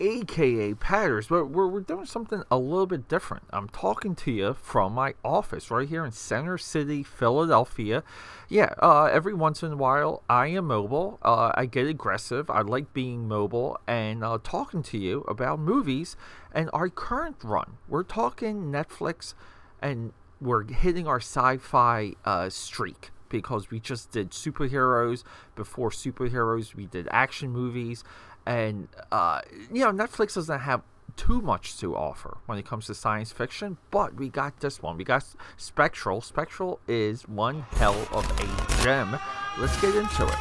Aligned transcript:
aka 0.00 0.74
Patters, 0.74 1.28
but 1.28 1.46
we're, 1.46 1.66
we're 1.66 1.80
doing 1.80 2.06
something 2.06 2.42
a 2.50 2.58
little 2.58 2.86
bit 2.86 3.08
different. 3.08 3.44
I'm 3.50 3.68
talking 3.68 4.14
to 4.16 4.30
you 4.30 4.54
from 4.54 4.92
my 4.92 5.14
office 5.24 5.70
right 5.70 5.88
here 5.88 6.04
in 6.04 6.12
Center 6.12 6.58
City, 6.58 7.02
Philadelphia. 7.02 8.02
Yeah, 8.48 8.74
uh, 8.80 9.04
every 9.04 9.34
once 9.34 9.62
in 9.62 9.72
a 9.72 9.76
while 9.76 10.22
I 10.28 10.48
am 10.48 10.66
mobile. 10.66 11.18
Uh, 11.22 11.52
I 11.54 11.66
get 11.66 11.86
aggressive. 11.86 12.50
I 12.50 12.60
like 12.62 12.92
being 12.92 13.28
mobile 13.28 13.78
and 13.86 14.24
uh, 14.24 14.38
talking 14.42 14.82
to 14.84 14.98
you 14.98 15.22
about 15.22 15.58
movies 15.58 16.16
and 16.52 16.70
our 16.72 16.88
current 16.88 17.36
run. 17.42 17.78
We're 17.88 18.04
talking 18.04 18.72
Netflix 18.72 19.34
and 19.80 20.12
we're 20.40 20.64
hitting 20.64 21.06
our 21.06 21.20
sci 21.20 21.56
fi 21.58 22.14
uh, 22.24 22.48
streak 22.50 23.10
because 23.28 23.70
we 23.70 23.80
just 23.80 24.10
did 24.10 24.30
superheroes. 24.30 25.24
Before 25.54 25.90
superheroes, 25.90 26.74
we 26.74 26.86
did 26.86 27.08
action 27.10 27.50
movies 27.50 28.04
and 28.48 28.88
uh, 29.12 29.42
you 29.70 29.84
know 29.84 29.92
Netflix 29.92 30.34
doesn't 30.34 30.60
have 30.60 30.82
too 31.16 31.40
much 31.40 31.76
to 31.78 31.94
offer 31.94 32.38
when 32.46 32.58
it 32.58 32.64
comes 32.64 32.86
to 32.86 32.94
science 32.94 33.30
fiction, 33.30 33.76
but 33.90 34.14
we 34.14 34.28
got 34.28 34.60
this 34.60 34.80
one. 34.80 34.96
We 34.96 35.04
got 35.04 35.24
Spectral. 35.56 36.20
Spectral 36.22 36.80
is 36.88 37.28
one 37.28 37.60
hell 37.72 38.08
of 38.10 38.24
a 38.40 38.82
gem. 38.82 39.18
Let's 39.58 39.78
get 39.80 39.94
into 39.94 40.26
it. 40.26 40.38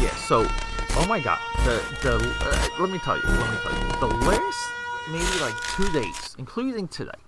Yeah. 0.00 0.14
So, 0.16 0.46
oh 0.48 1.06
my 1.08 1.20
God, 1.20 1.38
the 1.64 1.80
the 2.02 2.16
uh, 2.16 2.68
let 2.80 2.90
me 2.90 2.98
tell 2.98 3.16
you, 3.16 3.22
let 3.24 3.50
me 3.50 3.56
tell 3.62 3.72
you, 3.72 4.00
the 4.00 4.14
last 4.26 4.72
maybe 5.10 5.40
like 5.40 5.54
two 5.76 5.90
days, 5.92 6.34
including 6.38 6.88
today, 6.88 7.20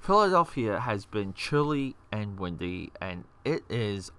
Philadelphia 0.00 0.80
has 0.80 1.06
been 1.06 1.32
chilly 1.32 1.96
and 2.12 2.38
windy, 2.38 2.92
and 3.00 3.24
it 3.46 3.62
is 3.70 4.12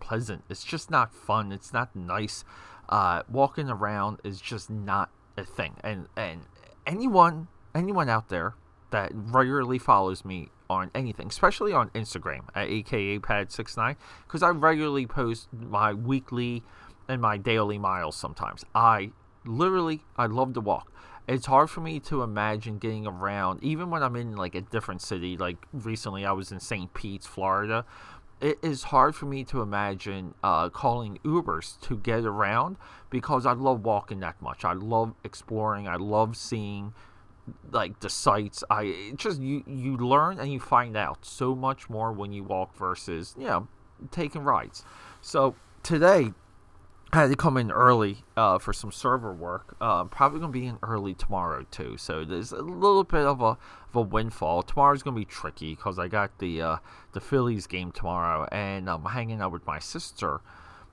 unpleasant. 0.00 0.44
It's 0.48 0.64
just 0.64 0.90
not 0.90 1.12
fun. 1.12 1.52
It's 1.52 1.72
not 1.72 1.94
nice 1.94 2.44
uh, 2.88 3.22
walking 3.28 3.68
around 3.68 4.18
is 4.24 4.40
just 4.40 4.70
not 4.70 5.10
a 5.36 5.44
thing. 5.44 5.76
And 5.82 6.08
and 6.16 6.42
anyone 6.86 7.48
anyone 7.74 8.08
out 8.08 8.28
there 8.28 8.54
that 8.90 9.12
regularly 9.14 9.78
follows 9.78 10.24
me 10.24 10.48
on 10.68 10.90
anything, 10.94 11.28
especially 11.28 11.72
on 11.72 11.90
Instagram 11.90 12.42
at 12.54 12.68
aka 12.68 13.18
pad69, 13.18 13.96
because 14.26 14.42
I 14.42 14.50
regularly 14.50 15.06
post 15.06 15.48
my 15.52 15.94
weekly 15.94 16.62
and 17.08 17.20
my 17.20 17.36
daily 17.36 17.78
miles 17.78 18.16
sometimes. 18.16 18.64
I 18.74 19.12
literally 19.44 20.02
I 20.16 20.26
love 20.26 20.54
to 20.54 20.60
walk. 20.60 20.92
It's 21.28 21.46
hard 21.46 21.70
for 21.70 21.80
me 21.80 22.00
to 22.00 22.24
imagine 22.24 22.78
getting 22.78 23.06
around, 23.06 23.62
even 23.62 23.88
when 23.88 24.02
I'm 24.02 24.16
in 24.16 24.34
like 24.34 24.56
a 24.56 24.62
different 24.62 25.00
city. 25.00 25.36
Like 25.36 25.58
recently, 25.72 26.24
I 26.26 26.32
was 26.32 26.50
in 26.50 26.58
St. 26.58 26.92
Pete's, 26.92 27.26
Florida, 27.26 27.84
it 28.40 28.58
is 28.62 28.84
hard 28.84 29.14
for 29.14 29.26
me 29.26 29.44
to 29.44 29.60
imagine 29.60 30.34
uh, 30.42 30.68
calling 30.70 31.18
Ubers 31.24 31.78
to 31.82 31.96
get 31.96 32.24
around 32.24 32.76
because 33.10 33.44
I 33.44 33.52
love 33.52 33.84
walking 33.84 34.20
that 34.20 34.40
much. 34.40 34.64
I 34.64 34.72
love 34.72 35.14
exploring. 35.24 35.86
I 35.86 35.96
love 35.96 36.36
seeing 36.36 36.94
like 37.70 38.00
the 38.00 38.08
sights. 38.08 38.64
I 38.70 39.12
just 39.16 39.40
you 39.40 39.62
you 39.66 39.96
learn 39.96 40.38
and 40.38 40.52
you 40.52 40.60
find 40.60 40.96
out 40.96 41.24
so 41.24 41.54
much 41.54 41.90
more 41.90 42.12
when 42.12 42.32
you 42.32 42.44
walk 42.44 42.74
versus 42.76 43.34
you 43.38 43.46
know 43.46 43.68
taking 44.10 44.42
rides. 44.42 44.84
So 45.20 45.54
today 45.82 46.32
I 47.12 47.22
had 47.22 47.30
to 47.30 47.36
come 47.36 47.56
in 47.56 47.72
early 47.72 48.18
uh, 48.36 48.58
for 48.60 48.72
some 48.72 48.92
server 48.92 49.32
work. 49.32 49.74
Uh, 49.80 50.04
probably 50.04 50.38
gonna 50.38 50.52
be 50.52 50.66
in 50.66 50.78
early 50.80 51.12
tomorrow 51.14 51.66
too. 51.68 51.96
So 51.96 52.24
there's 52.24 52.52
a 52.52 52.62
little 52.62 53.02
bit 53.02 53.24
of 53.24 53.40
a 53.40 53.44
of 53.44 53.96
a 53.96 54.00
windfall. 54.00 54.62
Tomorrow's 54.62 55.02
gonna 55.02 55.16
be 55.16 55.24
tricky 55.24 55.74
because 55.74 55.98
I 55.98 56.06
got 56.06 56.38
the 56.38 56.62
uh, 56.62 56.76
the 57.12 57.20
Phillies 57.20 57.66
game 57.66 57.90
tomorrow, 57.90 58.46
and 58.52 58.88
I'm 58.88 59.04
hanging 59.06 59.40
out 59.40 59.50
with 59.50 59.66
my 59.66 59.80
sister 59.80 60.40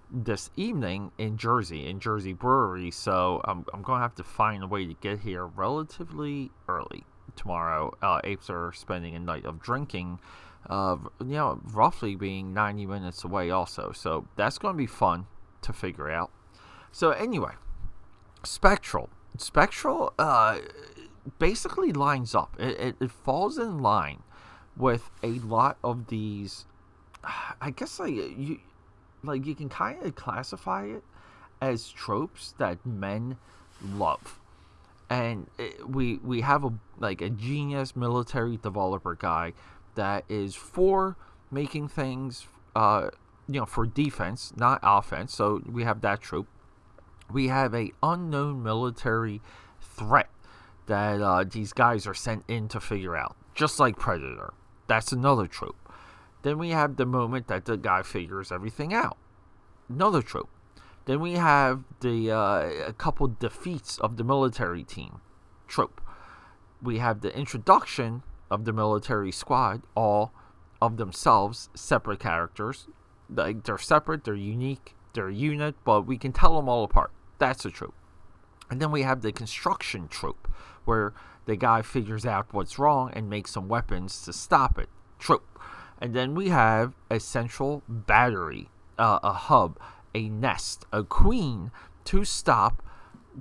this 0.10 0.50
evening 0.56 1.12
in 1.20 1.38
Jersey, 1.38 1.86
in 1.88 2.00
Jersey 2.00 2.34
Brewery. 2.34 2.90
So 2.90 3.42
I'm 3.46 3.66
I'm 3.72 3.84
gonna 3.84 4.02
have 4.02 4.16
to 4.16 4.24
find 4.24 4.64
a 4.64 4.68
way 4.68 4.88
to 4.88 4.96
get 4.96 5.20
here 5.20 5.46
relatively 5.46 6.50
early 6.68 7.04
tomorrow. 7.36 7.96
Uh, 8.02 8.22
apes 8.24 8.50
are 8.50 8.74
spending 8.74 9.14
a 9.14 9.20
night 9.20 9.46
of 9.46 9.62
drinking. 9.62 10.20
You 10.68 11.10
know, 11.20 11.62
roughly 11.72 12.16
being 12.16 12.54
90 12.54 12.88
minutes 12.88 13.24
away, 13.24 13.52
also. 13.52 13.94
So 13.94 14.28
that's 14.36 14.58
going 14.58 14.74
to 14.74 14.78
be 14.78 14.88
fun 14.88 15.28
to 15.68 15.74
figure 15.74 16.10
out. 16.10 16.32
So 16.92 17.12
anyway, 17.12 17.52
Spectral. 18.44 19.10
Spectral 19.38 20.14
uh, 20.18 20.60
basically 21.38 21.92
lines 21.92 22.34
up. 22.34 22.56
It, 22.60 22.80
it, 22.80 22.96
it 23.00 23.12
falls 23.12 23.58
in 23.58 23.80
line 23.80 24.24
with 24.76 25.10
a 25.22 25.34
lot 25.40 25.78
of 25.84 26.08
these. 26.08 26.66
I 27.62 27.72
guess 27.72 28.00
like 28.00 28.14
you, 28.14 28.60
like 29.24 29.46
you 29.46 29.56
can 29.56 29.70
kind 29.70 30.02
of 30.04 30.16
classify 30.16 30.86
it 30.86 31.04
as 31.62 31.90
tropes 31.90 32.54
that 32.58 32.84
men 32.86 33.38
love, 33.84 34.40
and 35.10 35.48
it, 35.58 35.90
we 35.90 36.18
we 36.18 36.42
have 36.42 36.64
a 36.64 36.74
like 37.00 37.22
a 37.22 37.30
genius 37.30 37.96
military 37.96 38.58
developer 38.58 39.16
guy 39.16 39.54
that 39.96 40.24
is 40.30 40.56
for 40.56 41.18
making 41.52 41.88
things 41.88 42.48
uh, 42.76 43.10
you 43.48 43.60
know, 43.60 43.66
for 43.66 43.86
defense, 43.86 44.54
not 44.56 44.80
offense. 44.84 45.34
So 45.34 45.62
we 45.66 45.84
have 45.84 46.02
that 46.02 46.22
trope. 46.22 46.48
We 47.32 47.48
have 47.48 47.74
a 47.74 47.92
unknown 48.04 48.64
military 48.64 49.42
threat 49.82 50.30
that 50.88 51.22
uh, 51.22 51.44
these 51.44 51.74
guys 51.74 52.08
are 52.08 52.14
sent 52.14 52.44
in 52.48 52.68
to 52.70 52.80
figure 52.80 53.16
out, 53.16 53.36
just 53.54 53.80
like 53.80 53.98
Predator. 53.98 54.54
That's 54.88 55.12
another 55.12 55.48
trope. 55.48 55.76
Then 56.44 56.58
we 56.58 56.70
have 56.70 56.96
the 56.96 57.06
moment 57.06 57.48
that 57.48 57.66
the 57.66 57.78
guy 57.78 58.04
figures 58.04 58.52
everything 58.52 58.94
out. 58.94 59.18
Another 59.90 60.22
trope. 60.22 60.50
Then 61.06 61.20
we 61.20 61.34
have 61.34 61.84
the 62.02 62.32
uh, 62.32 62.88
a 62.88 62.94
couple 62.94 63.28
defeats 63.28 63.98
of 64.00 64.18
the 64.18 64.24
military 64.24 64.84
team. 64.84 65.22
Trope. 65.68 66.02
We 66.82 67.00
have 67.00 67.22
the 67.22 67.36
introduction 67.36 68.24
of 68.52 68.66
the 68.66 68.74
military 68.74 69.32
squad, 69.32 69.82
all 69.96 70.32
of 70.82 70.98
themselves 70.98 71.70
separate 71.74 72.20
characters 72.20 72.88
like 73.34 73.64
they're 73.64 73.78
separate, 73.78 74.24
they're 74.24 74.36
unique, 74.36 74.96
they're 75.14 75.30
a 75.30 75.34
unit, 75.34 75.76
but 75.84 76.02
we 76.02 76.18
can 76.18 76.32
tell 76.32 76.56
them 76.56 76.70
all 76.70 76.84
apart. 76.84 77.12
That's 77.40 77.66
a 77.66 77.72
trope. 77.72 77.96
And 78.70 78.82
then 78.82 78.92
we 78.92 79.04
have 79.04 79.22
the 79.22 79.32
construction 79.32 80.08
trope, 80.08 80.48
where 80.86 81.14
the 81.46 81.56
guy 81.56 81.82
figures 81.82 82.26
out 82.26 82.54
what's 82.54 82.78
wrong 82.78 83.12
and 83.14 83.30
makes 83.30 83.52
some 83.52 83.68
weapons 83.68 84.22
to 84.26 84.34
stop 84.34 84.78
it. 84.78 84.90
Trope. 85.20 85.60
And 86.00 86.14
then 86.14 86.36
we 86.36 86.50
have 86.50 86.94
a 87.10 87.20
central 87.20 87.84
battery, 87.88 88.70
uh, 89.00 89.20
a 89.24 89.34
hub, 89.34 89.80
a 90.14 90.30
nest, 90.30 90.86
a 90.92 91.04
queen 91.04 91.72
to 92.06 92.24
stop. 92.24 92.84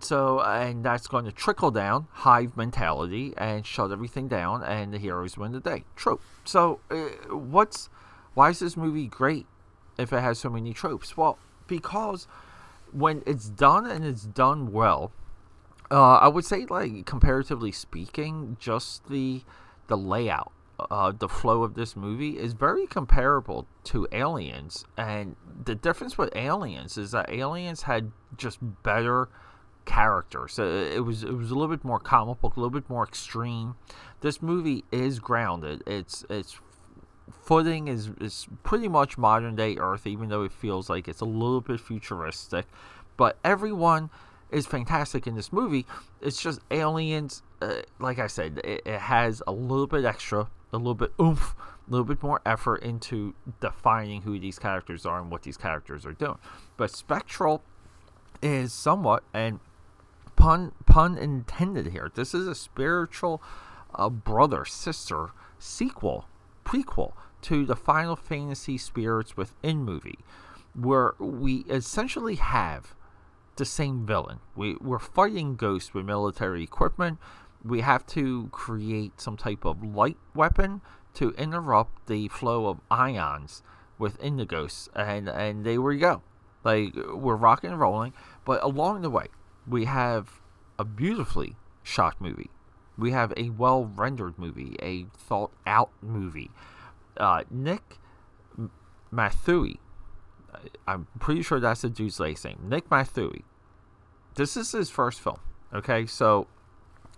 So, 0.00 0.40
and 0.40 0.84
that's 0.84 1.06
going 1.06 1.24
to 1.24 1.32
trickle 1.32 1.70
down, 1.70 2.06
hive 2.12 2.56
mentality, 2.56 3.32
and 3.36 3.66
shut 3.66 3.90
everything 3.90 4.28
down, 4.28 4.62
and 4.62 4.92
the 4.92 4.98
heroes 4.98 5.38
win 5.38 5.52
the 5.52 5.60
day. 5.60 5.84
Trope. 5.96 6.22
So, 6.44 6.80
uh, 6.90 7.34
what's 7.34 7.88
why 8.34 8.50
is 8.50 8.58
this 8.58 8.76
movie 8.76 9.06
great? 9.06 9.46
If 9.98 10.12
it 10.12 10.20
has 10.20 10.38
so 10.38 10.50
many 10.50 10.72
tropes? 10.72 11.16
Well, 11.16 11.38
because 11.66 12.26
when 12.92 13.22
it's 13.26 13.48
done 13.48 13.86
and 13.86 14.04
it's 14.04 14.24
done 14.24 14.72
well, 14.72 15.12
uh, 15.90 16.16
I 16.16 16.28
would 16.28 16.44
say 16.44 16.66
like 16.66 17.06
comparatively 17.06 17.72
speaking, 17.72 18.56
just 18.60 19.08
the 19.08 19.42
the 19.88 19.96
layout, 19.96 20.52
uh, 20.90 21.12
the 21.16 21.28
flow 21.28 21.62
of 21.62 21.74
this 21.74 21.96
movie 21.96 22.38
is 22.38 22.52
very 22.52 22.86
comparable 22.86 23.66
to 23.84 24.06
Aliens, 24.12 24.84
and 24.96 25.36
the 25.64 25.74
difference 25.74 26.18
with 26.18 26.34
Aliens 26.34 26.98
is 26.98 27.12
that 27.12 27.30
Aliens 27.30 27.82
had 27.82 28.10
just 28.36 28.58
better 28.82 29.28
characters. 29.84 30.58
it 30.58 31.04
was 31.04 31.22
it 31.22 31.32
was 31.32 31.50
a 31.50 31.54
little 31.54 31.74
bit 31.74 31.84
more 31.84 32.00
comic 32.00 32.40
book, 32.40 32.56
a 32.56 32.60
little 32.60 32.70
bit 32.70 32.90
more 32.90 33.04
extreme. 33.04 33.76
This 34.20 34.42
movie 34.42 34.84
is 34.90 35.20
grounded. 35.20 35.82
It's 35.86 36.24
it's 36.28 36.60
footing 37.30 37.88
is, 37.88 38.10
is 38.20 38.46
pretty 38.62 38.88
much 38.88 39.18
modern 39.18 39.56
day 39.56 39.76
Earth, 39.76 40.06
even 40.06 40.28
though 40.28 40.42
it 40.42 40.52
feels 40.52 40.88
like 40.88 41.08
it's 41.08 41.20
a 41.20 41.26
little 41.26 41.60
bit 41.60 41.80
futuristic. 41.80 42.66
But 43.16 43.38
everyone 43.44 44.10
is 44.50 44.66
fantastic 44.66 45.26
in 45.26 45.34
this 45.34 45.52
movie. 45.52 45.86
It's 46.20 46.40
just 46.40 46.60
aliens. 46.70 47.42
Uh, 47.60 47.82
like 47.98 48.18
I 48.18 48.26
said, 48.26 48.60
it, 48.64 48.82
it, 48.84 49.00
has 49.00 49.42
a 49.46 49.52
little 49.52 49.86
bit 49.86 50.04
extra, 50.04 50.48
a 50.72 50.76
little 50.76 50.94
bit 50.94 51.12
oomph, 51.20 51.54
a 51.86 51.90
little 51.90 52.04
bit 52.04 52.22
more 52.22 52.40
effort 52.44 52.82
into 52.82 53.34
defining 53.60 54.22
who 54.22 54.38
these 54.38 54.58
characters 54.58 55.06
are 55.06 55.20
and 55.20 55.30
what 55.30 55.42
these 55.42 55.56
characters 55.56 56.04
are 56.04 56.12
doing. 56.12 56.38
But 56.76 56.90
Spectral 56.90 57.62
is 58.42 58.72
somewhat, 58.72 59.24
and 59.32 59.60
pun 60.36 60.72
pun 60.84 61.16
intended 61.16 61.88
here. 61.88 62.10
This 62.14 62.34
is 62.34 62.46
a 62.46 62.54
spiritual 62.54 63.42
uh, 63.94 64.10
brother 64.10 64.64
sister 64.64 65.30
sequel 65.58 66.26
prequel 66.66 67.12
to 67.42 67.64
the 67.64 67.76
Final 67.76 68.16
Fantasy 68.16 68.76
Spirits 68.76 69.36
Within 69.36 69.84
movie, 69.84 70.18
where 70.74 71.14
we 71.18 71.64
essentially 71.70 72.34
have 72.34 72.94
the 73.56 73.64
same 73.64 74.04
villain. 74.04 74.40
We, 74.54 74.76
we're 74.80 74.98
fighting 74.98 75.56
ghosts 75.56 75.94
with 75.94 76.04
military 76.04 76.62
equipment. 76.62 77.18
We 77.64 77.80
have 77.80 78.04
to 78.08 78.48
create 78.52 79.20
some 79.20 79.36
type 79.36 79.64
of 79.64 79.82
light 79.82 80.18
weapon 80.34 80.82
to 81.14 81.30
interrupt 81.38 82.06
the 82.08 82.28
flow 82.28 82.66
of 82.66 82.80
ions 82.90 83.62
within 83.98 84.36
the 84.36 84.44
ghosts, 84.44 84.88
and 84.94 85.28
and 85.28 85.64
there 85.64 85.80
we 85.80 85.96
go. 85.96 86.22
Like 86.62 86.94
we're 86.94 87.36
rocking 87.36 87.70
and 87.70 87.80
rolling, 87.80 88.12
but 88.44 88.62
along 88.62 89.00
the 89.00 89.10
way, 89.10 89.28
we 89.66 89.86
have 89.86 90.40
a 90.78 90.84
beautifully 90.84 91.56
shot 91.82 92.20
movie. 92.20 92.50
We 92.98 93.12
have 93.12 93.32
a 93.36 93.50
well 93.50 93.86
rendered 93.86 94.38
movie, 94.38 94.76
a 94.82 95.04
thought 95.16 95.52
out 95.66 95.90
movie. 96.00 96.50
Uh, 97.16 97.44
Nick 97.50 97.98
Mathieu, 99.10 99.74
I'm 100.86 101.06
pretty 101.18 101.42
sure 101.42 101.60
that's 101.60 101.82
the 101.82 101.90
dude's 101.90 102.20
last 102.20 102.44
name. 102.44 102.58
Nick 102.62 102.90
Mathieu. 102.90 103.42
This 104.34 104.56
is 104.56 104.72
his 104.72 104.90
first 104.90 105.20
film. 105.20 105.40
Okay, 105.74 106.06
so 106.06 106.46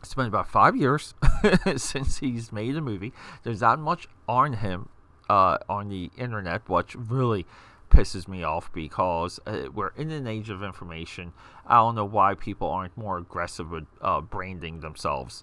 it's 0.01 0.15
been 0.15 0.27
about 0.27 0.49
five 0.49 0.77
years 0.77 1.15
since 1.77 2.19
he's 2.19 2.53
made 2.53 2.77
a 2.77 2.81
movie. 2.81 3.13
There's 3.43 3.61
not 3.61 3.79
much 3.79 4.09
on 4.29 4.55
him 4.55 4.89
uh, 5.29 5.59
on 5.69 5.89
the 5.89 6.11
internet, 6.17 6.69
which 6.69 6.95
really 6.95 7.47
pisses 7.91 8.29
me 8.29 8.43
off 8.43 8.73
because 8.73 9.41
uh, 9.47 9.65
we're 9.75 9.93
in 9.97 10.11
an 10.11 10.27
age 10.27 10.51
of 10.51 10.63
information. 10.63 11.33
I 11.67 11.77
don't 11.77 11.95
know 11.95 12.05
why 12.05 12.35
people 12.35 12.69
aren't 12.69 12.97
more 12.97 13.19
aggressive 13.19 13.71
with 13.71 13.87
uh, 14.01 14.21
branding 14.21 14.81
themselves. 14.81 15.43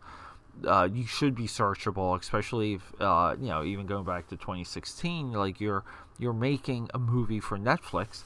Uh, 0.66 0.88
you 0.92 1.06
should 1.06 1.36
be 1.36 1.48
searchable, 1.48 2.20
especially 2.20 2.76
if 2.76 2.94
uh, 3.00 3.36
you 3.40 3.50
know 3.50 3.64
even 3.64 3.86
going 3.86 4.06
back 4.06 4.28
to 4.28 4.38
2016. 4.38 5.34
Like 5.34 5.60
you're 5.60 5.84
you're 6.18 6.34
making 6.34 6.90
a 6.94 7.00
movie 7.00 7.40
for 7.40 7.58
Netflix. 7.58 8.24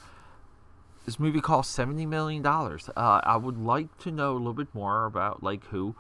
This 1.05 1.19
movie 1.19 1.41
cost 1.41 1.71
70 1.71 2.05
million 2.05 2.43
dollars. 2.43 2.89
Uh, 2.95 3.21
I 3.23 3.37
would 3.37 3.57
like 3.57 3.97
to 3.99 4.11
know 4.11 4.33
a 4.33 4.37
little 4.37 4.53
bit 4.53 4.73
more 4.73 5.05
about 5.05 5.41
like 5.41 5.65
who 5.67 5.95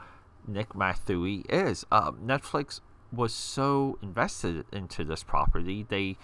Nick 0.47 0.75
Mathieu 0.75 1.43
is. 1.49 1.85
Uh, 1.91 2.11
Netflix 2.11 2.81
was 3.11 3.33
so 3.33 3.97
invested 4.01 4.65
into 4.71 5.03
this 5.03 5.23
property, 5.23 5.85
they 5.87 6.17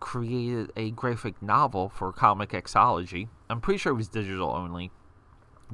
created 0.00 0.72
a 0.76 0.90
graphic 0.90 1.40
novel 1.42 1.88
for 1.88 2.12
Comixology. 2.12 3.28
I'm 3.50 3.60
pretty 3.60 3.78
sure 3.78 3.92
it 3.92 3.96
was 3.96 4.08
digital 4.08 4.50
only. 4.50 4.90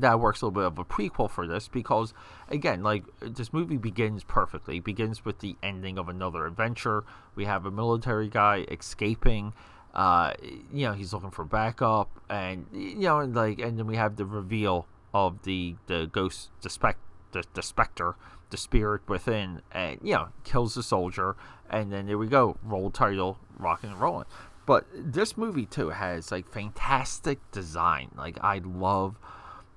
That 0.01 0.21
works 0.21 0.43
a 0.43 0.47
little 0.47 0.61
bit 0.61 0.67
of 0.67 0.79
a 0.79 0.85
prequel 0.85 1.31
for 1.31 1.47
this 1.47 1.69
because, 1.69 2.15
again, 2.49 2.83
like 2.83 3.05
this 3.21 3.53
movie 3.53 3.77
begins 3.77 4.25
perfectly. 4.25 4.79
It 4.79 4.85
begins 4.85 5.25
with 5.25 5.41
the 5.41 5.57
ending 5.63 5.99
of 5.99 6.09
another 6.09 6.47
adventure. 6.47 7.05
We 7.35 7.45
have 7.47 7.67
a 7.67 7.71
military 7.71 8.29
guy 8.29 8.67
escaping. 8.71 9.53
Uh, 9.95 10.35
you 10.73 10.87
know, 10.87 10.93
he's 10.93 11.13
looking 11.13 11.31
for 11.31 11.45
backup, 11.45 12.11
and 12.29 12.67
you 12.73 13.01
know, 13.01 13.21
and 13.21 13.35
like, 13.35 13.59
and 13.59 13.79
then 13.79 13.87
we 13.87 13.97
have 13.97 14.17
the 14.17 14.27
reveal 14.27 14.87
of 15.15 15.43
the 15.43 15.77
the 15.87 16.09
ghost, 16.13 16.51
the 16.63 16.71
spec, 16.71 16.97
the, 17.33 17.43
the 17.55 17.63
specter, 17.63 18.15
the 18.51 18.57
spirit 18.57 19.09
within, 19.09 19.63
and 19.73 19.99
you 20.03 20.15
know, 20.15 20.29
kills 20.45 20.75
the 20.75 20.83
soldier, 20.83 21.37
and 21.71 21.91
then 21.93 22.07
there 22.07 22.19
we 22.19 22.27
go, 22.27 22.57
roll 22.63 22.91
title, 22.91 23.39
rocking 23.59 23.91
and 23.91 24.01
rolling. 24.01 24.27
But 24.67 24.85
this 24.95 25.37
movie 25.39 25.65
too 25.65 25.89
has 25.89 26.31
like 26.31 26.47
fantastic 26.47 27.39
design. 27.51 28.11
Like 28.17 28.39
I 28.43 28.59
love 28.59 29.17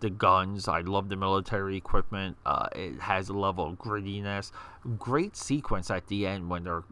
the 0.01 0.09
guns. 0.09 0.67
I 0.67 0.81
love 0.81 1.09
the 1.09 1.15
military 1.15 1.77
equipment. 1.77 2.37
Uh, 2.45 2.67
it 2.75 2.99
has 2.99 3.29
a 3.29 3.33
level 3.33 3.67
of 3.67 3.77
grittiness. 3.77 4.51
Great 4.99 5.35
sequence 5.37 5.89
at 5.89 6.07
the 6.07 6.27
end 6.27 6.49
when 6.49 6.65
they're 6.65 6.83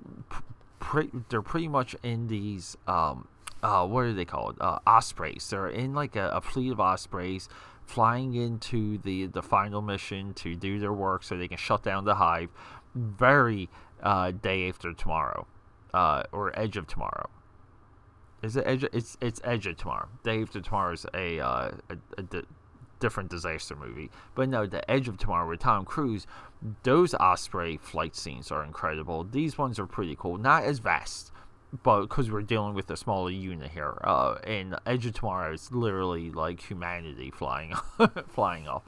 pre- 0.79 1.11
they're 1.29 1.41
pretty 1.41 1.67
much 1.67 1.95
in 2.01 2.27
these 2.27 2.77
um, 2.87 3.27
uh, 3.61 3.85
what 3.85 4.05
are 4.05 4.13
they 4.13 4.25
called? 4.25 4.57
Uh, 4.61 4.79
ospreys. 4.87 5.47
They're 5.49 5.67
in 5.67 5.93
like 5.93 6.15
a, 6.15 6.29
a 6.29 6.41
fleet 6.41 6.71
of 6.71 6.79
ospreys 6.79 7.49
flying 7.85 8.35
into 8.35 8.99
the 8.99 9.25
the 9.25 9.41
final 9.41 9.81
mission 9.81 10.33
to 10.35 10.55
do 10.55 10.79
their 10.79 10.93
work 10.93 11.23
so 11.23 11.35
they 11.35 11.47
can 11.47 11.57
shut 11.57 11.83
down 11.83 12.05
the 12.05 12.15
hive. 12.15 12.49
Very 12.95 13.69
uh, 14.01 14.31
day 14.31 14.69
after 14.69 14.93
tomorrow, 14.93 15.45
uh, 15.93 16.23
or 16.31 16.57
edge 16.57 16.77
of 16.77 16.87
tomorrow. 16.87 17.29
Is 18.41 18.55
it 18.55 18.63
edge? 18.65 18.85
It's 18.93 19.17
it's 19.19 19.41
edge 19.43 19.67
of 19.67 19.77
tomorrow. 19.77 20.07
Day 20.23 20.41
after 20.41 20.61
tomorrow 20.61 20.93
is 20.93 21.05
a 21.13 21.39
uh, 21.39 21.71
a, 21.89 21.97
a 22.17 22.43
different 22.99 23.29
disaster 23.29 23.75
movie, 23.75 24.09
but 24.35 24.49
no, 24.49 24.65
the 24.65 24.89
Edge 24.89 25.07
of 25.07 25.17
Tomorrow 25.17 25.49
with 25.49 25.59
Tom 25.59 25.85
Cruise. 25.85 26.27
Those 26.83 27.13
Osprey 27.15 27.77
flight 27.77 28.15
scenes 28.15 28.51
are 28.51 28.63
incredible. 28.63 29.23
These 29.23 29.57
ones 29.57 29.79
are 29.79 29.85
pretty 29.85 30.15
cool. 30.17 30.37
Not 30.37 30.63
as 30.63 30.79
vast, 30.79 31.31
but 31.83 32.01
because 32.01 32.29
we're 32.29 32.41
dealing 32.41 32.73
with 32.73 32.89
a 32.89 32.97
smaller 32.97 33.31
unit 33.31 33.71
here, 33.71 33.97
uh, 34.03 34.35
and 34.45 34.75
Edge 34.85 35.05
of 35.05 35.13
Tomorrow 35.13 35.53
is 35.53 35.71
literally 35.71 36.31
like 36.31 36.61
humanity 36.69 37.31
flying, 37.31 37.73
flying 38.27 38.67
off. 38.67 38.83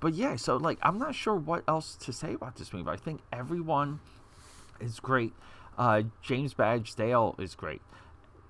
But 0.00 0.14
yeah, 0.14 0.36
so 0.36 0.56
like 0.56 0.78
I'm 0.82 0.98
not 0.98 1.14
sure 1.14 1.34
what 1.34 1.64
else 1.66 1.96
to 1.96 2.12
say 2.12 2.34
about 2.34 2.56
this 2.56 2.72
movie. 2.72 2.90
I 2.90 2.96
think 2.96 3.20
everyone 3.32 4.00
is 4.80 5.00
great. 5.00 5.32
Uh, 5.78 6.02
James 6.22 6.54
Badge 6.54 6.94
Dale 6.94 7.34
is 7.38 7.54
great. 7.54 7.82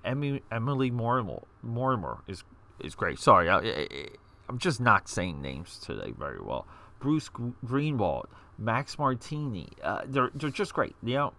Emily 0.03 0.91
Mortimer, 0.91 1.41
Mortimer 1.63 2.19
is 2.27 2.43
is 2.79 2.95
great. 2.95 3.19
Sorry, 3.19 3.49
I, 3.49 4.07
I'm 4.47 4.57
just 4.59 4.79
not 4.79 5.07
saying 5.07 5.41
names 5.41 5.79
today 5.79 6.13
very 6.17 6.39
well. 6.39 6.67
Bruce 6.99 7.29
Greenwald, 7.65 8.25
Max 8.57 8.97
Martini, 8.97 9.69
uh, 9.83 10.01
they're 10.05 10.31
they're 10.33 10.49
just 10.49 10.73
great. 10.73 10.95
You 11.03 11.13
know, 11.15 11.33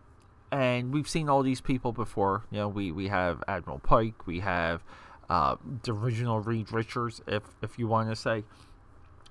and 0.51 0.93
we've 0.93 1.09
seen 1.09 1.29
all 1.29 1.43
these 1.43 1.61
people 1.61 1.93
before. 1.93 2.45
You 2.51 2.59
know, 2.59 2.69
we 2.69 2.93
we 2.93 3.09
have 3.09 3.43
Admiral 3.49 3.79
Pike, 3.79 4.27
we 4.27 4.41
have 4.41 4.83
uh, 5.29 5.57
the 5.83 5.93
original 5.93 6.41
Reed 6.41 6.73
Richards, 6.73 7.21
if 7.27 7.43
if 7.63 7.79
you 7.79 7.89
want 7.89 8.11
to 8.11 8.17
say, 8.17 8.45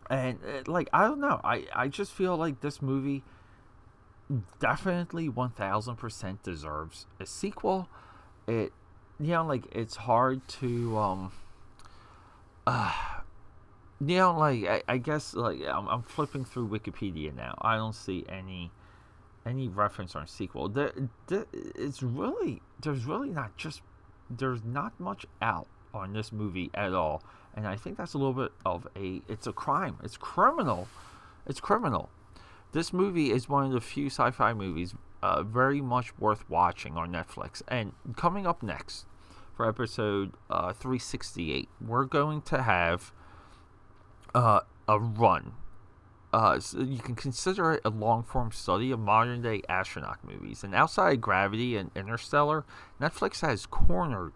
and 0.10 0.40
uh, 0.44 0.72
like 0.72 0.90
I 0.94 1.08
don't 1.08 1.20
know, 1.20 1.40
I 1.44 1.66
I 1.74 1.88
just 1.88 2.12
feel 2.12 2.36
like 2.38 2.62
this 2.62 2.82
movie 2.82 3.24
definitely 4.60 5.30
1000% 5.30 6.42
deserves 6.42 7.06
a 7.20 7.26
sequel. 7.26 7.88
It 8.48 8.74
you 9.20 9.28
know 9.28 9.46
like 9.46 9.64
it's 9.72 9.96
hard 9.96 10.46
to 10.48 10.98
um 10.98 11.32
uh 12.68 12.92
you 14.00 14.18
know 14.18 14.38
like 14.38 14.66
I, 14.66 14.84
I 14.88 14.98
guess 14.98 15.34
like 15.34 15.62
I'm, 15.66 15.88
I'm 15.88 16.02
flipping 16.04 16.46
through 16.46 16.68
Wikipedia 16.68 17.34
now. 17.34 17.56
I 17.62 17.78
don't 17.78 17.96
see 17.96 18.26
any 18.30 18.72
any 19.46 19.68
reference 19.68 20.16
on 20.16 20.28
sequel. 20.28 20.70
There, 20.70 20.92
there, 21.28 21.46
it's 21.54 22.02
really 22.02 22.62
there's 22.82 23.06
really 23.06 23.30
not 23.30 23.56
just 23.58 23.82
there's 24.30 24.64
not 24.64 25.00
much 25.00 25.26
out 25.42 25.68
on 25.94 26.14
this 26.14 26.32
movie 26.32 26.72
at 26.74 26.94
all, 26.94 27.24
and 27.56 27.68
I 27.68 27.76
think 27.76 27.98
that's 27.98 28.14
a 28.14 28.18
little 28.18 28.34
bit 28.34 28.52
of 28.66 28.88
a 28.96 29.22
it's 29.28 29.48
a 29.48 29.54
crime. 29.54 29.98
It's 30.04 30.18
criminal. 30.18 30.88
It's 31.48 31.60
criminal. 31.60 32.10
This 32.72 32.92
movie 32.92 33.32
is 33.32 33.48
one 33.48 33.66
of 33.66 33.72
the 33.72 33.80
few 33.80 34.08
sci-fi 34.08 34.54
movies 34.54 34.96
uh, 35.24 35.44
very 35.44 35.80
much 35.82 36.18
worth 36.20 36.48
watching 36.50 36.98
on 36.98 37.12
Netflix. 37.12 37.62
And 37.68 37.94
coming 38.16 38.46
up 38.46 38.62
next 38.62 39.06
for 39.56 39.68
episode 39.68 40.34
uh, 40.50 40.74
368, 40.74 41.70
we're 41.80 42.06
going 42.06 42.42
to 42.44 42.64
have 42.64 43.14
uh, 44.36 44.60
a 44.88 45.00
run 45.00 45.54
uh, 46.36 46.60
so 46.60 46.82
you 46.82 47.00
can 47.00 47.16
consider 47.16 47.72
it 47.72 47.82
a 47.86 47.90
long 47.90 48.22
form 48.22 48.52
study 48.52 48.92
of 48.92 49.00
modern 49.00 49.42
day 49.42 49.62
astronaut 49.70 50.20
movies. 50.22 50.66
And 50.66 50.76
outside 50.76 51.22
Gravity 51.22 51.78
and 51.78 51.92
Interstellar, 51.96 52.66
Netflix 53.00 53.40
has 53.40 53.66
cornered 53.66 54.34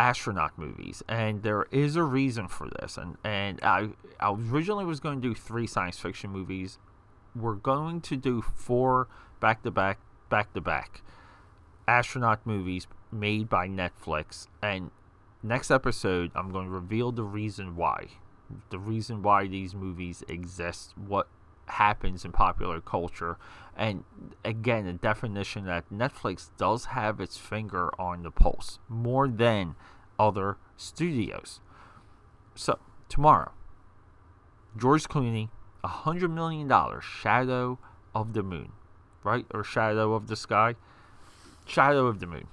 astronaut 0.00 0.58
movies, 0.58 1.04
and 1.08 1.44
there 1.44 1.66
is 1.70 1.94
a 1.94 2.02
reason 2.02 2.48
for 2.48 2.68
this. 2.80 2.96
And 2.96 3.18
and 3.22 3.60
I, 3.62 3.90
I 4.18 4.32
originally 4.32 4.84
was 4.84 4.98
going 4.98 5.20
to 5.22 5.28
do 5.28 5.32
three 5.32 5.68
science 5.68 5.96
fiction 5.96 6.30
movies. 6.30 6.78
We're 7.36 7.54
going 7.54 8.00
to 8.00 8.16
do 8.16 8.42
four 8.42 9.06
back 9.38 9.62
to 9.62 9.70
back, 9.70 10.00
back 10.28 10.52
to 10.54 10.60
back 10.60 11.02
astronaut 11.86 12.44
movies 12.44 12.88
made 13.12 13.48
by 13.48 13.68
Netflix. 13.68 14.48
And 14.60 14.90
next 15.40 15.70
episode, 15.70 16.32
I'm 16.34 16.50
going 16.50 16.66
to 16.66 16.72
reveal 16.72 17.12
the 17.12 17.22
reason 17.22 17.76
why 17.76 18.08
the 18.70 18.78
reason 18.78 19.22
why 19.22 19.46
these 19.46 19.74
movies 19.74 20.22
exist, 20.28 20.94
what 20.96 21.28
happens 21.66 22.24
in 22.24 22.32
popular 22.32 22.80
culture, 22.80 23.36
and 23.76 24.04
again, 24.44 24.86
a 24.86 24.92
definition 24.92 25.64
that 25.66 25.90
Netflix 25.90 26.50
does 26.56 26.86
have 26.86 27.20
its 27.20 27.36
finger 27.36 27.90
on 28.00 28.22
the 28.22 28.30
pulse 28.30 28.78
more 28.88 29.28
than 29.28 29.74
other 30.18 30.56
studios. 30.76 31.60
So, 32.54 32.78
tomorrow, 33.08 33.52
George 34.76 35.04
Clooney, 35.04 35.50
a 35.84 35.88
$100 35.88 36.30
million 36.30 36.70
Shadow 37.00 37.78
of 38.14 38.32
the 38.32 38.42
Moon, 38.42 38.72
right? 39.22 39.46
Or 39.52 39.62
Shadow 39.62 40.14
of 40.14 40.26
the 40.28 40.36
Sky? 40.36 40.74
Shadow 41.66 42.06
of 42.06 42.20
the 42.20 42.26
Moon. 42.26 42.46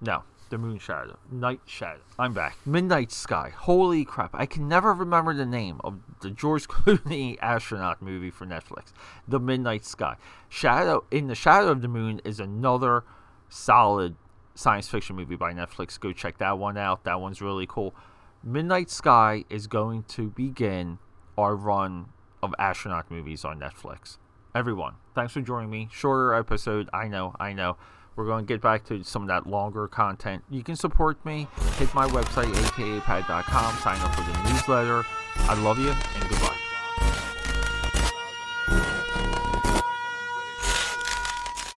No, 0.00 0.22
the 0.50 0.58
Moon 0.58 0.78
Shadow, 0.78 1.16
Night 1.30 1.60
Shadow. 1.64 2.00
I'm 2.18 2.34
back. 2.34 2.56
Midnight 2.66 3.10
Sky. 3.12 3.52
Holy 3.56 4.04
crap! 4.04 4.30
I 4.34 4.46
can 4.46 4.68
never 4.68 4.92
remember 4.92 5.32
the 5.32 5.46
name 5.46 5.80
of 5.82 6.00
the 6.20 6.30
George 6.30 6.68
Clooney 6.68 7.38
astronaut 7.40 8.02
movie 8.02 8.30
for 8.30 8.46
Netflix. 8.46 8.92
The 9.26 9.40
Midnight 9.40 9.84
Sky. 9.84 10.16
Shadow 10.48 11.04
in 11.10 11.28
the 11.28 11.34
Shadow 11.34 11.68
of 11.68 11.82
the 11.82 11.88
Moon 11.88 12.20
is 12.24 12.40
another 12.40 13.04
solid 13.48 14.16
science 14.54 14.88
fiction 14.88 15.16
movie 15.16 15.36
by 15.36 15.52
Netflix. 15.52 15.98
Go 15.98 16.12
check 16.12 16.38
that 16.38 16.58
one 16.58 16.76
out. 16.76 17.04
That 17.04 17.20
one's 17.20 17.40
really 17.40 17.66
cool. 17.66 17.94
Midnight 18.42 18.90
Sky 18.90 19.44
is 19.48 19.66
going 19.66 20.02
to 20.04 20.30
begin 20.30 20.98
our 21.38 21.54
run 21.54 22.06
of 22.42 22.54
astronaut 22.58 23.10
movies 23.10 23.44
on 23.44 23.60
Netflix. 23.60 24.18
Everyone, 24.54 24.94
thanks 25.14 25.32
for 25.32 25.40
joining 25.40 25.70
me. 25.70 25.88
Shorter 25.92 26.34
episode, 26.34 26.90
I 26.92 27.06
know, 27.06 27.36
I 27.38 27.52
know. 27.52 27.76
We're 28.20 28.26
going 28.26 28.44
to 28.44 28.52
get 28.52 28.60
back 28.60 28.84
to 28.88 29.02
some 29.02 29.22
of 29.22 29.28
that 29.28 29.46
longer 29.46 29.88
content. 29.88 30.44
You 30.50 30.62
can 30.62 30.76
support 30.76 31.24
me. 31.24 31.48
Hit 31.78 31.94
my 31.94 32.06
website, 32.06 32.52
akapad.com. 32.52 33.74
Sign 33.76 33.98
up 34.00 34.14
for 34.14 34.20
the 34.20 34.52
newsletter. 34.52 35.06
I 35.36 35.54
love 35.62 35.78
you, 35.78 35.88
and 35.88 36.28
goodbye. 36.28 36.49